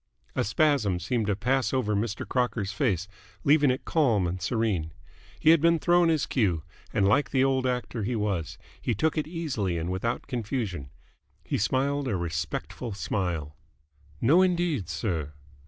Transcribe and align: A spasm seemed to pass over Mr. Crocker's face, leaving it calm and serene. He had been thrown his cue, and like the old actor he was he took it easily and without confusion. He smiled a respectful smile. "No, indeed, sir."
A 0.35 0.43
spasm 0.43 0.99
seemed 0.99 1.27
to 1.27 1.35
pass 1.35 1.71
over 1.75 1.95
Mr. 1.95 2.27
Crocker's 2.27 2.71
face, 2.73 3.07
leaving 3.43 3.69
it 3.69 3.85
calm 3.85 4.25
and 4.25 4.41
serene. 4.41 4.93
He 5.39 5.51
had 5.51 5.61
been 5.61 5.77
thrown 5.77 6.09
his 6.09 6.25
cue, 6.25 6.63
and 6.91 7.07
like 7.07 7.29
the 7.29 7.43
old 7.43 7.67
actor 7.67 8.01
he 8.01 8.15
was 8.15 8.57
he 8.81 8.95
took 8.95 9.15
it 9.15 9.27
easily 9.27 9.77
and 9.77 9.91
without 9.91 10.25
confusion. 10.25 10.89
He 11.43 11.59
smiled 11.59 12.07
a 12.07 12.15
respectful 12.17 12.93
smile. 12.93 13.55
"No, 14.19 14.41
indeed, 14.41 14.89
sir." 14.89 15.33